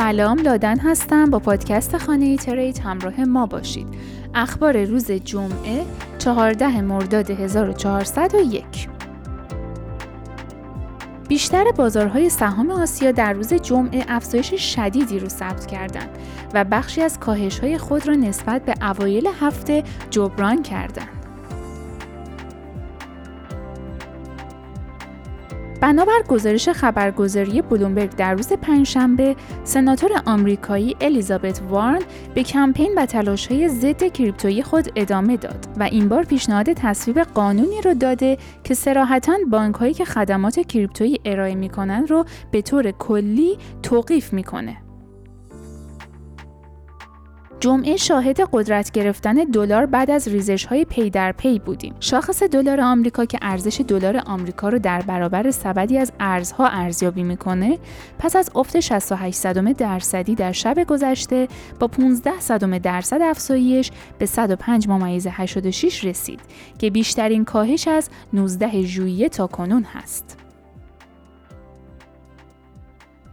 سلام 0.00 0.38
لادن 0.38 0.78
هستم. 0.78 1.30
با 1.30 1.38
پادکست 1.38 1.98
خانه 1.98 2.36
ترید 2.36 2.78
همراه 2.78 3.20
ما 3.24 3.46
باشید. 3.46 3.86
اخبار 4.34 4.84
روز 4.84 5.10
جمعه 5.10 5.84
14 6.18 6.80
مرداد 6.80 7.30
1401 7.30 8.64
بیشتر 11.28 11.64
بازارهای 11.76 12.30
سهام 12.30 12.70
آسیا 12.70 13.12
در 13.12 13.32
روز 13.32 13.54
جمعه 13.54 14.04
افزایش 14.08 14.74
شدیدی 14.76 15.18
رو 15.18 15.28
ثبت 15.28 15.66
کردند 15.66 16.18
و 16.54 16.64
بخشی 16.64 17.02
از 17.02 17.18
کاهش‌های 17.18 17.78
خود 17.78 18.08
را 18.08 18.14
نسبت 18.14 18.64
به 18.64 18.74
اوایل 18.82 19.28
هفته 19.40 19.84
جبران 20.10 20.62
کردند. 20.62 21.19
بنابر 25.80 26.22
گزارش 26.28 26.68
خبرگزاری 26.68 27.62
بلومبرگ 27.62 28.16
در 28.16 28.34
روز 28.34 28.52
پنجشنبه 28.52 29.36
سناتور 29.64 30.10
آمریکایی 30.26 30.96
الیزابت 31.00 31.62
وارن 31.68 32.02
به 32.34 32.42
کمپین 32.42 32.92
و 32.96 33.06
تلاش‌های 33.06 33.68
ضد 33.68 34.02
کریپتویی 34.02 34.62
خود 34.62 34.92
ادامه 34.96 35.36
داد 35.36 35.66
و 35.78 35.82
این 35.82 36.08
بار 36.08 36.24
پیشنهاد 36.24 36.72
تصویب 36.72 37.20
قانونی 37.20 37.80
را 37.84 37.94
داده 37.94 38.38
که 38.64 38.74
صراحتا 38.74 39.36
بانک‌هایی 39.50 39.94
که 39.94 40.04
خدمات 40.04 40.60
کریپتویی 40.60 41.20
ارائه 41.24 41.54
می‌کنند 41.54 42.10
رو 42.10 42.24
به 42.50 42.62
طور 42.62 42.90
کلی 42.90 43.58
توقیف 43.82 44.32
می‌کنه. 44.32 44.76
جمعه 47.60 47.96
شاهد 47.96 48.40
قدرت 48.52 48.90
گرفتن 48.90 49.34
دلار 49.34 49.86
بعد 49.86 50.10
از 50.10 50.28
ریزش 50.28 50.64
های 50.64 50.84
پی 50.84 51.10
در 51.10 51.32
پی 51.32 51.58
بودیم. 51.58 51.94
شاخص 52.00 52.42
دلار 52.42 52.80
آمریکا 52.80 53.24
که 53.24 53.38
ارزش 53.42 53.80
دلار 53.88 54.22
آمریکا 54.26 54.68
رو 54.68 54.78
در 54.78 55.02
برابر 55.02 55.50
سبدی 55.50 55.98
از 55.98 56.12
ارزها 56.20 56.68
ارزیابی 56.68 57.22
می‌کنه، 57.22 57.78
پس 58.18 58.36
از 58.36 58.50
افت 58.54 58.80
68 58.80 59.36
صدم 59.36 59.72
درصدی 59.72 60.34
در 60.34 60.52
شب 60.52 60.84
گذشته 60.84 61.48
با 61.80 61.86
15 61.86 62.40
صدم 62.40 62.78
درصد 62.78 63.22
افزایش 63.22 63.90
به 64.18 64.26
105 64.26 64.88
ممیز 64.88 65.26
86 65.30 66.04
رسید 66.04 66.40
که 66.78 66.90
بیشترین 66.90 67.44
کاهش 67.44 67.88
از 67.88 68.08
19 68.32 68.82
ژوئیه 68.82 69.28
تا 69.28 69.46
کنون 69.46 69.82
هست. 69.82 70.39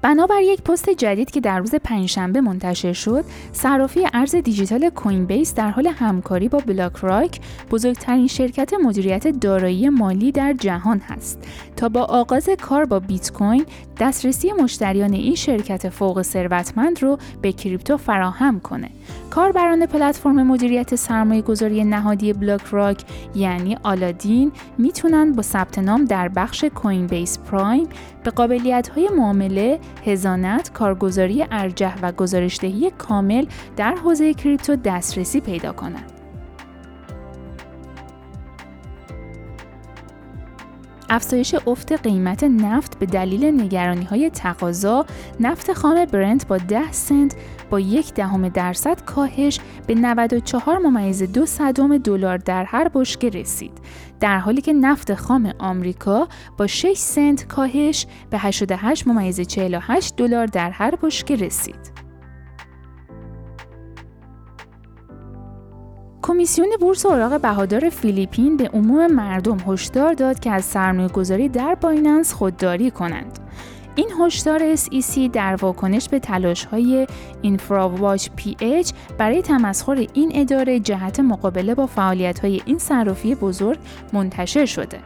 بنابر 0.02 0.42
یک 0.42 0.62
پست 0.62 0.90
جدید 0.90 1.32
که 1.32 1.42
در 1.42 1.60
روز 1.60 1.76
پنجشنبه 1.76 2.42
منتشر 2.42 2.94
شد، 2.94 3.26
صرافی 3.52 4.08
ارز 4.14 4.36
دیجیتال 4.36 4.90
کوین 4.90 5.26
بیس 5.26 5.54
در 5.56 5.70
حال 5.70 5.88
همکاری 5.88 6.50
با 6.50 6.58
بلاک 6.58 6.96
راک 6.96 7.40
بزرگترین 7.72 8.28
شرکت 8.28 8.74
مدیریت 8.74 9.28
دارایی 9.28 9.90
مالی 9.90 10.32
در 10.32 10.54
جهان 10.54 11.00
هست 11.00 11.48
تا 11.76 11.90
با 11.90 12.04
آغاز 12.04 12.50
کار 12.62 12.86
با 12.86 13.00
بیت 13.00 13.32
کوین 13.32 13.66
دسترسی 14.00 14.52
مشتریان 14.52 15.14
این 15.14 15.36
شرکت 15.36 15.90
فوق 15.90 16.22
ثروتمند 16.22 17.04
رو 17.04 17.18
به 17.42 17.52
کریپتو 17.52 17.98
فراهم 17.98 18.60
کنه. 18.60 18.90
کاربران 19.30 19.86
پلتفرم 19.86 20.48
مدیریت 20.48 20.96
سرمایه 20.96 21.42
گذاری 21.42 21.84
نهادی 21.84 22.34
بلاک 22.34 22.62
راک 22.72 23.04
یعنی 23.36 23.78
آلادین 23.84 24.52
می‌تونن 24.78 25.32
با 25.32 25.42
ثبت 25.42 25.80
نام 25.80 26.06
در 26.06 26.30
بخش 26.30 26.64
کوین 26.64 27.08
بیس 27.08 27.40
پرایم 27.40 27.88
به 28.28 28.32
قابلیت 28.32 28.90
های 28.90 29.10
معامله، 29.18 29.80
هزانت، 30.06 30.72
کارگزاری 30.74 31.46
ارجح 31.52 31.96
و 32.02 32.12
گزارشدهی 32.12 32.92
کامل 32.98 33.46
در 33.78 33.96
حوزه 33.96 34.34
کریپتو 34.34 34.76
دسترسی 34.76 35.40
پیدا 35.42 35.72
کنند. 35.72 36.17
افزایش 41.10 41.56
افت 41.68 41.92
قیمت 41.92 42.44
نفت 42.44 43.00
به 43.00 43.06
دلیل 43.06 43.62
نگرانی 43.62 44.06
های 44.06 44.30
تقاضا 44.30 45.06
نفت 45.40 45.74
خام 45.74 46.06
برنت 46.06 46.48
با 46.48 46.58
10 46.58 46.92
سنت 46.92 47.36
با 47.70 47.80
یک 47.80 48.14
دهم 48.14 48.50
درصد 48.50 49.02
کاهش 49.06 49.60
به 49.88 49.96
94 49.96 50.78
ممیز 50.78 51.24
دو 51.24 51.46
صدم 51.46 51.98
دلار 51.98 52.38
در 52.38 52.64
هر 52.64 52.90
بشکه 52.94 53.30
رسید. 53.30 53.72
در 54.20 54.40
حالی 54.40 54.62
که 54.62 54.74
نفت 54.74 55.14
خام 55.14 55.54
آمریکا 55.60 56.28
با 56.58 56.68
6 56.68 56.98
سنت 56.98 57.48
کاهش 57.48 58.06
به 58.30 58.38
88 58.38 59.08
ممیز 59.08 59.42
48 59.42 60.16
دلار 60.16 60.46
در 60.46 60.70
هر 60.70 60.96
بشکه 60.96 61.36
رسید. 61.36 61.97
کمیسیون 66.28 66.70
بورس 66.80 67.06
اوراق 67.06 67.42
بهادار 67.42 67.90
فیلیپین 67.90 68.58
به 68.58 68.70
عموم 68.74 69.08
مردم 69.08 69.58
هشدار 69.68 70.14
داد 70.14 70.40
که 70.40 70.52
از 70.52 70.66
سرمایه 70.66 71.08
گذاری 71.08 71.50
در 71.50 71.76
بایننس 71.76 72.34
خودداری 72.34 72.92
کنند. 72.92 73.40
این 73.96 74.10
هشدار 74.22 74.76
SEC 74.76 75.20
در 75.34 75.56
واکنش 75.56 76.10
به 76.10 76.20
تلاش 76.20 76.66
های 76.66 77.08
اینفراواچ 77.42 78.30
پی 78.36 78.58
اچ 78.60 78.92
برای 79.18 79.42
تمسخر 79.42 80.08
این 80.14 80.32
اداره 80.36 80.80
جهت 80.80 81.20
مقابله 81.20 81.76
با 81.76 81.86
فعالیت 81.86 82.40
های 82.40 82.62
این 82.66 82.78
صرافی 82.78 83.36
بزرگ 83.36 83.80
منتشر 84.14 84.66
شده. 84.66 85.00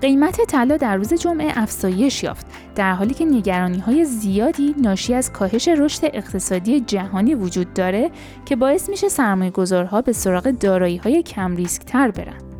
قیمت 0.00 0.40
طلا 0.40 0.76
در 0.76 0.96
روز 0.96 1.14
جمعه 1.14 1.52
افزایش 1.56 2.22
یافت 2.22 2.51
در 2.74 2.92
حالی 2.92 3.14
که 3.14 3.24
نگرانی 3.24 3.78
های 3.78 4.04
زیادی 4.04 4.74
ناشی 4.78 5.14
از 5.14 5.32
کاهش 5.32 5.68
رشد 5.68 6.00
اقتصادی 6.04 6.80
جهانی 6.80 7.34
وجود 7.34 7.74
داره 7.74 8.10
که 8.46 8.56
باعث 8.56 8.88
میشه 8.88 9.08
سرمایه 9.08 9.50
گذارها 9.50 10.02
به 10.02 10.12
سراغ 10.12 10.50
دارایی 10.50 10.96
های 10.96 11.22
کم 11.22 11.56
ریسک 11.56 11.82
تر 11.82 12.10
برن. 12.10 12.51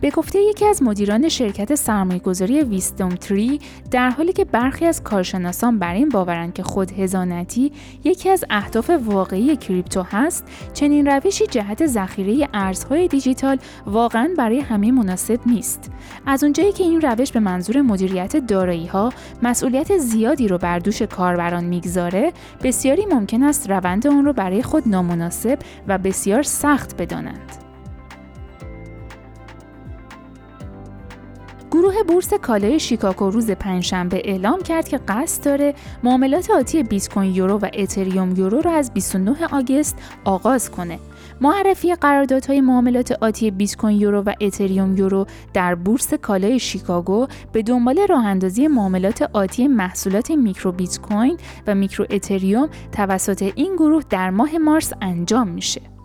به 0.00 0.10
گفته 0.10 0.38
یکی 0.40 0.66
از 0.66 0.82
مدیران 0.82 1.28
شرکت 1.28 1.74
سرمایه‌گذاری 1.74 2.62
ویستوم 2.62 3.08
تری 3.08 3.60
در 3.90 4.10
حالی 4.10 4.32
که 4.32 4.44
برخی 4.44 4.86
از 4.86 5.02
کارشناسان 5.02 5.78
بر 5.78 5.94
این 5.94 6.08
باورند 6.08 6.54
که 6.54 6.62
خود 6.62 6.92
هزانتی 6.92 7.72
یکی 8.04 8.28
از 8.30 8.44
اهداف 8.50 8.90
واقعی 8.90 9.56
کریپتو 9.56 10.02
هست 10.02 10.44
چنین 10.74 11.06
روشی 11.06 11.46
جهت 11.46 11.86
ذخیره 11.86 12.48
ارزهای 12.54 13.08
دیجیتال 13.08 13.58
واقعا 13.86 14.30
برای 14.38 14.60
همه 14.60 14.92
مناسب 14.92 15.40
نیست. 15.46 15.90
از 16.26 16.42
اونجایی 16.42 16.72
که 16.72 16.84
این 16.84 17.00
روش 17.00 17.32
به 17.32 17.40
منظور 17.40 17.80
مدیریت 17.80 18.36
دارایی 18.36 18.86
ها 18.86 19.12
مسئولیت 19.42 19.98
زیادی 19.98 20.48
رو 20.48 20.58
بر 20.58 20.78
دوش 20.78 21.02
کاربران 21.02 21.64
می‌گذاره 21.64 22.32
بسیاری 22.62 23.06
ممکن 23.06 23.42
است 23.42 23.70
روند 23.70 24.06
آن 24.06 24.24
رو 24.24 24.32
برای 24.32 24.62
خود 24.62 24.88
نامناسب 24.88 25.58
و 25.88 25.98
بسیار 25.98 26.42
سخت 26.42 27.02
بدانند. 27.02 27.67
گروه 31.78 32.02
بورس 32.02 32.34
کالای 32.34 32.80
شیکاگو 32.80 33.30
روز 33.30 33.50
پنجشنبه 33.50 34.22
اعلام 34.24 34.62
کرد 34.62 34.88
که 34.88 35.00
قصد 35.08 35.44
داره 35.44 35.74
معاملات 36.02 36.50
آتی 36.50 36.82
بیت 36.82 37.08
کوین 37.08 37.34
یورو 37.34 37.58
و 37.58 37.68
اتریوم 37.74 38.36
یورو 38.36 38.60
را 38.60 38.72
از 38.72 38.94
29 38.94 39.46
آگست 39.52 39.96
آغاز 40.24 40.70
کنه. 40.70 40.98
معرفی 41.40 41.94
قراردادهای 41.94 42.60
معاملات 42.60 43.12
آتی 43.12 43.50
بیت 43.50 43.76
کوین 43.76 44.00
یورو 44.00 44.22
و 44.22 44.32
اتریوم 44.40 44.96
یورو 44.96 45.26
در 45.54 45.74
بورس 45.74 46.14
کالای 46.14 46.58
شیکاگو 46.58 47.26
به 47.52 47.62
دنبال 47.62 48.06
راه 48.08 48.26
اندازی 48.26 48.68
معاملات 48.68 49.22
آتی 49.32 49.68
محصولات 49.68 50.30
میکرو 50.30 50.72
بیت 50.72 51.00
کوین 51.00 51.36
و 51.66 51.74
میکرو 51.74 52.06
اتریوم 52.10 52.68
توسط 52.92 53.52
این 53.54 53.74
گروه 53.76 54.02
در 54.10 54.30
ماه 54.30 54.58
مارس 54.58 54.92
انجام 55.02 55.48
میشه. 55.48 55.97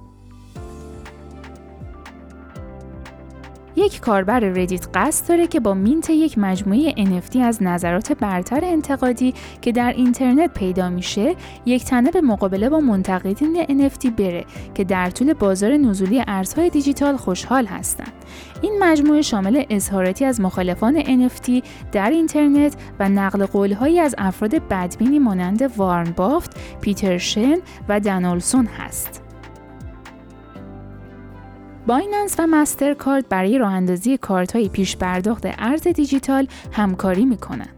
یک 3.75 3.99
کاربر 3.99 4.39
Reddit 4.39 4.87
قصد 4.93 5.29
داره 5.29 5.47
که 5.47 5.59
با 5.59 5.73
mint 5.73 6.09
یک 6.09 6.37
مجموعه 6.37 6.91
NFT 6.91 7.37
از 7.37 7.63
نظرات 7.63 8.11
برتر 8.11 8.59
انتقادی 8.63 9.33
که 9.61 9.71
در 9.71 9.93
اینترنت 9.93 10.53
پیدا 10.53 10.89
میشه 10.89 11.35
یک 11.65 11.85
تنه 11.85 12.11
به 12.11 12.21
مقابله 12.21 12.69
با 12.69 12.79
منتقدین 12.79 13.63
NFT 13.63 14.07
بره 14.07 14.45
که 14.75 14.83
در 14.83 15.09
طول 15.09 15.33
بازار 15.33 15.77
نزولی 15.77 16.23
ارزهای 16.27 16.69
دیجیتال 16.69 17.17
خوشحال 17.17 17.65
هستند. 17.65 18.13
این 18.61 18.79
مجموعه 18.79 19.21
شامل 19.21 19.63
اظهاراتی 19.69 20.25
از 20.25 20.41
مخالفان 20.41 21.03
NFT 21.03 21.63
در 21.91 22.09
اینترنت 22.09 22.75
و 22.99 23.09
نقل 23.09 23.45
قولهایی 23.45 23.99
از 23.99 24.15
افراد 24.17 24.55
بدبینی 24.67 25.19
مانند 25.19 25.77
وارن 25.77 26.11
بافت، 26.11 26.57
پیتر 26.81 27.17
شن 27.17 27.57
و 27.89 27.99
دنالسون 27.99 28.65
هست. 28.65 29.22
بایننس 31.87 32.35
و 32.39 32.47
مسترکارد 32.47 33.29
برای 33.29 33.57
راه 33.57 33.73
اندازی 33.73 34.17
کارت 34.17 34.55
های 34.55 34.69
پیش 34.69 34.97
پرداخت 34.97 35.43
ارز 35.45 35.87
دیجیتال 35.87 36.47
همکاری 36.71 37.25
می‌کنن. 37.25 37.69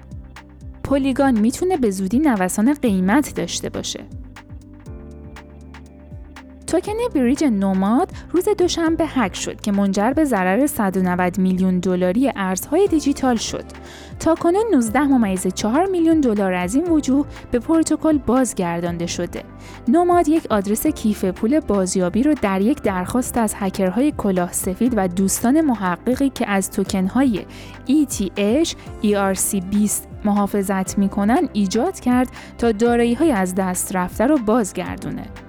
پولیگان 0.84 1.40
می‌تونه 1.40 1.78
به 1.78 1.92
زودی 1.92 2.20
نوسان 2.20 2.74
قیمت 2.74 3.36
داشته 3.36 3.70
باشه. 3.70 4.04
توکن 6.68 6.94
بریج 7.16 7.44
نوماد 7.44 8.12
روز 8.32 8.50
دوشنبه 8.58 9.06
هک 9.08 9.36
شد 9.36 9.62
که 9.62 9.72
منجر 9.72 10.14
به 10.14 10.26
ضرر 10.26 10.68
190 10.68 11.38
میلیون 11.38 11.80
دلاری 11.80 12.32
ارزهای 12.36 12.88
دیجیتال 12.88 13.36
شد. 13.36 13.66
تا 14.20 14.36
کنون 14.36 14.64
19 14.72 15.00
ممیز 15.00 15.48
4 15.48 15.86
میلیون 15.86 16.22
دلار 16.22 16.54
از 16.54 16.76
این 16.76 16.90
وجوه 16.90 17.26
به 17.52 17.60
پروتکل 17.60 18.18
بازگردانده 18.18 19.08
شده. 19.08 19.44
نوماد 19.88 20.28
یک 20.28 20.46
آدرس 20.50 20.88
کیف 20.88 21.26
پول 21.26 21.60
بازیابی 21.60 22.24
رو 22.24 22.34
در 22.42 22.62
یک 22.62 22.82
درخواست 22.82 23.38
از 23.38 23.54
هکرهای 23.58 24.14
کلاه 24.18 24.54
سفید 24.54 24.94
و 24.98 25.08
دوستان 25.08 25.62
محققی 25.62 26.30
که 26.30 26.50
از 26.50 26.72
توکنهای 26.72 27.46
ETH 27.88 28.76
ERC20 29.04 30.26
محافظت 30.26 30.98
می‌کنن 30.98 31.50
ایجاد 31.54 32.00
کرد 32.00 32.30
تا 32.58 32.72
دارایی 32.72 33.14
های 33.14 33.32
از 33.32 33.56
دست 33.56 33.96
رفته 33.96 34.28
رو 34.28 34.38
بازگردونه. 34.38 35.45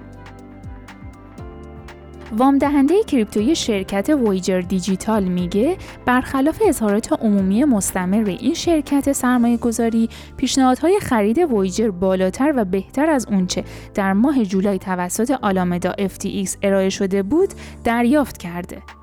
وام 2.31 2.57
دهنده 2.57 3.03
کریپتویی 3.03 3.55
شرکت 3.55 4.09
وایجر 4.09 4.61
دیجیتال 4.61 5.23
میگه 5.23 5.77
برخلاف 6.05 6.61
اظهارات 6.67 7.13
عمومی 7.13 7.63
مستمر 7.63 8.29
این 8.29 8.53
شرکت 8.53 9.11
سرمایه 9.11 9.57
گذاری 9.57 10.09
پیشنهادهای 10.37 10.99
خرید 10.99 11.37
وایجر 11.37 11.91
بالاتر 11.91 12.53
و 12.55 12.65
بهتر 12.65 13.09
از 13.09 13.25
اونچه 13.29 13.63
در 13.93 14.13
ماه 14.13 14.43
جولای 14.43 14.79
توسط 14.79 15.31
آلامدا 15.41 15.91
FTX 15.91 16.57
ارائه 16.61 16.89
شده 16.89 17.23
بود 17.23 17.49
دریافت 17.83 18.37
کرده. 18.37 18.96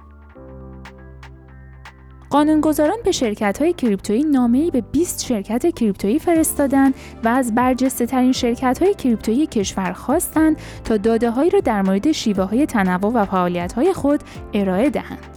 قانونگذاران 2.35 2.99
به 3.05 3.13
شرکت 3.13 3.59
های 3.59 3.73
کریپتویی 3.73 4.25
نامه‌ای 4.25 4.71
به 4.71 4.81
20 4.81 5.27
شرکت 5.27 5.75
کریپتویی 5.75 6.19
فرستادن 6.19 6.93
و 7.25 7.29
از 7.29 7.55
برجسته 7.55 8.07
ترین 8.07 8.33
شرکت 8.33 8.83
های 8.83 8.95
کریپتویی 8.95 9.47
کشور 9.47 9.93
خواستند 9.93 10.57
تا 10.85 10.97
داده 10.97 11.31
هایی 11.31 11.51
را 11.51 11.61
در 11.61 11.83
مورد 11.83 12.13
شیوه 12.13 12.45
های 12.45 12.67
تنوع 12.67 13.13
و 13.13 13.25
فعالیت 13.25 13.73
های 13.73 13.93
خود 13.93 14.21
ارائه 14.55 14.91
دهند. 14.91 15.34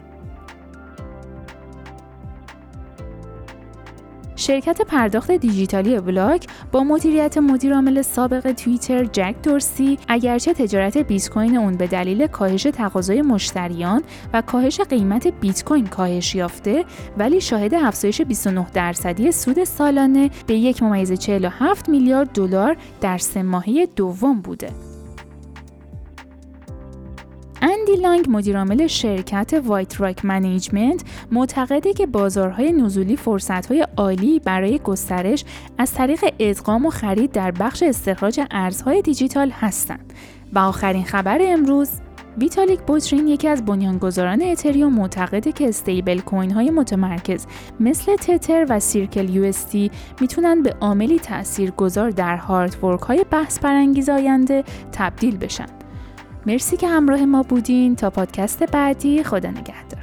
شرکت 4.48 4.82
پرداخت 4.82 5.32
دیجیتالی 5.32 6.00
بلاک 6.00 6.48
با 6.72 6.84
مدیریت 6.84 7.38
مدیرعامل 7.38 8.02
سابق 8.02 8.52
توییتر 8.52 9.06
جک 9.06 9.36
دورسی 9.44 10.00
اگرچه 10.08 10.54
تجارت 10.54 10.98
بیت 10.98 11.30
کوین 11.30 11.58
اون 11.58 11.78
به 11.78 11.88
دلیل 11.88 12.28
کاهش 12.28 12.64
تقاضای 12.64 13.22
مشتریان 13.22 14.04
و 14.34 14.42
کاهش 14.42 14.82
قیمت 14.82 15.28
بیت 15.28 15.64
کوین 15.64 15.88
کاهش 15.88 16.36
یافته 16.36 16.86
ولی 17.18 17.42
شاهد 17.42 17.74
افزایش 17.74 18.22
29 18.22 18.68
درصدی 18.74 19.32
سود 19.32 19.64
سالانه 19.64 20.30
به 20.48 20.54
یک 20.54 20.84
ممیز 20.84 21.14
47 21.14 21.90
میلیارد 21.90 22.30
دلار 22.30 22.78
در 23.02 23.18
سه 23.18 23.44
ماهه 23.44 23.88
دوم 23.96 24.42
بوده. 24.42 24.87
اندی 27.62 27.96
لانگ 27.96 28.26
مدیرعامل 28.30 28.88
شرکت 28.88 29.62
White 29.66 30.02
Rock 30.02 30.26
Management 30.26 31.04
معتقده 31.32 31.94
که 31.94 32.06
بازارهای 32.06 32.72
نزولی 32.72 33.18
فرصتهای 33.18 33.88
عالی 33.98 34.40
برای 34.40 34.80
گسترش 34.80 35.46
از 35.78 35.94
طریق 35.94 36.26
ادغام 36.40 36.86
و 36.86 36.90
خرید 36.90 37.32
در 37.32 37.52
بخش 37.52 37.84
استخراج 37.84 38.42
ارزهای 38.52 39.02
دیجیتال 39.02 39.50
هستند 39.50 40.14
و 40.54 40.60
آخرین 40.60 41.04
خبر 41.04 41.40
امروز 41.42 41.90
ویتالیک 42.38 42.80
بوترین 42.80 43.28
یکی 43.28 43.48
از 43.48 43.66
بنیانگذاران 43.66 44.42
اتریوم 44.42 44.94
معتقده 44.94 45.52
که 45.52 45.70
استیبل 45.70 46.20
کوین 46.20 46.52
های 46.52 46.70
متمرکز 46.70 47.46
مثل 47.80 48.16
تتر 48.16 48.66
و 48.70 48.80
سیرکل 48.80 49.30
یو 49.30 49.52
می‌تونن 50.22 50.64
به 50.64 50.76
عاملی 50.82 51.20
تاثیرگذار 51.20 52.10
در 52.10 52.38
هارد 52.38 52.74
های 53.08 53.26
بحث 53.32 53.60
برانگیز 53.60 54.10
آینده 54.10 54.64
تبدیل 54.92 55.38
بشن. 55.38 55.77
مرسی 56.48 56.78
که 56.78 56.88
همراه 56.88 57.26
ما 57.26 57.44
بودین. 57.44 57.96
تا 57.96 58.10
پادکست 58.10 58.64
بعدی 58.64 59.24
خدا 59.24 59.50
نگهدار. 59.50 59.97